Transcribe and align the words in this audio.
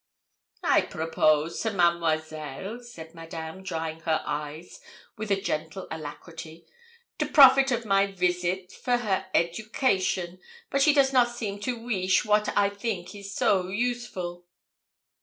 'I 0.63 0.81
propose 0.89 1.59
to 1.59 1.69
Mademoiselle,' 1.71 2.81
said 2.81 3.13
Madame, 3.13 3.61
drying 3.61 3.99
her 3.99 4.23
eyes 4.25 4.79
with 5.15 5.29
a 5.29 5.39
gentle 5.39 5.87
alacrity, 5.91 6.65
'to 7.19 7.27
profit 7.27 7.71
of 7.71 7.85
my 7.85 8.07
visit 8.07 8.71
for 8.71 8.97
her 8.97 9.27
education. 9.35 10.39
But 10.71 10.81
she 10.81 10.95
does 10.95 11.13
not 11.13 11.29
seem 11.35 11.59
to 11.59 11.77
weesh 11.77 12.25
wat 12.25 12.49
I 12.57 12.71
think 12.71 13.13
is 13.13 13.35
so 13.35 13.67
useful.' 13.67 14.47